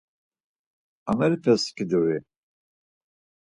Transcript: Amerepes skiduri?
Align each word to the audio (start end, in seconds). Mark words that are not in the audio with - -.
Amerepes 1.09 1.61
skiduri? 1.67 2.17